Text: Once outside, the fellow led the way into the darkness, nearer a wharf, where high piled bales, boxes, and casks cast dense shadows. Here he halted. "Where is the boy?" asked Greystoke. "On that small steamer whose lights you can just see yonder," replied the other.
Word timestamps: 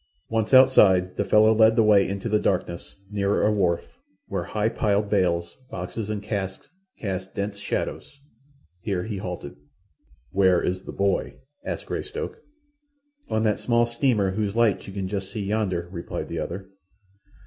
Once 0.29 0.51
outside, 0.51 1.15
the 1.15 1.23
fellow 1.23 1.53
led 1.53 1.75
the 1.75 1.83
way 1.83 2.09
into 2.09 2.27
the 2.27 2.39
darkness, 2.39 2.95
nearer 3.11 3.45
a 3.45 3.51
wharf, 3.51 3.99
where 4.25 4.45
high 4.45 4.67
piled 4.67 5.11
bales, 5.11 5.57
boxes, 5.69 6.09
and 6.09 6.23
casks 6.23 6.67
cast 6.97 7.35
dense 7.35 7.59
shadows. 7.59 8.19
Here 8.79 9.03
he 9.03 9.17
halted. 9.17 9.57
"Where 10.31 10.59
is 10.59 10.85
the 10.85 10.91
boy?" 10.91 11.35
asked 11.63 11.85
Greystoke. 11.85 12.39
"On 13.29 13.43
that 13.43 13.59
small 13.59 13.85
steamer 13.85 14.31
whose 14.31 14.55
lights 14.55 14.87
you 14.87 14.93
can 14.93 15.07
just 15.07 15.29
see 15.31 15.43
yonder," 15.43 15.87
replied 15.91 16.29
the 16.29 16.39
other. 16.39 16.71